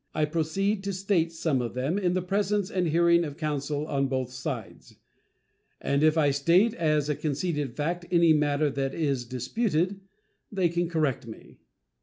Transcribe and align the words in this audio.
I 0.15 0.25
proceed 0.25 0.83
to 0.85 0.93
state 0.93 1.31
some 1.31 1.61
of 1.61 1.75
them 1.75 1.99
in 1.99 2.15
the 2.15 2.23
presence 2.23 2.71
and 2.71 2.87
hearing 2.87 3.23
of 3.23 3.37
counsel 3.37 3.85
on 3.85 4.07
both 4.07 4.31
sides; 4.31 4.95
and 5.79 6.01
if 6.01 6.17
I 6.17 6.31
state 6.31 6.73
as 6.73 7.07
a 7.07 7.15
conceded 7.15 7.75
fact 7.75 8.07
any 8.09 8.33
matter 8.33 8.71
that 8.71 8.95
is 8.95 9.25
disputed, 9.25 10.01
they 10.51 10.69
can 10.69 10.89
correct 10.89 11.27
me. 11.27 11.59